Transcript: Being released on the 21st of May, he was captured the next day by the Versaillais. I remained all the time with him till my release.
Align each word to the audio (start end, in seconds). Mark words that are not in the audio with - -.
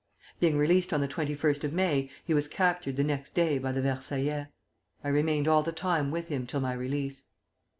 Being 0.39 0.57
released 0.57 0.93
on 0.93 1.01
the 1.01 1.07
21st 1.07 1.63
of 1.63 1.73
May, 1.73 2.09
he 2.25 2.33
was 2.33 2.47
captured 2.47 2.95
the 2.95 3.03
next 3.03 3.35
day 3.35 3.59
by 3.59 3.71
the 3.71 3.83
Versaillais. 3.83 4.47
I 5.03 5.07
remained 5.09 5.47
all 5.47 5.61
the 5.61 5.71
time 5.71 6.09
with 6.09 6.29
him 6.29 6.47
till 6.47 6.59
my 6.59 6.73
release. 6.73 7.27